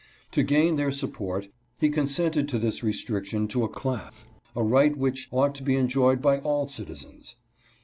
[0.31, 1.49] To gain their support
[1.79, 6.23] he consented to this restriction to a class a right which ought to be enjoyed
[6.23, 7.35] by all citizens.